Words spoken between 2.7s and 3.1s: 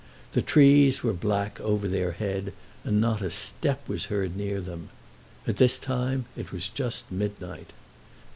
and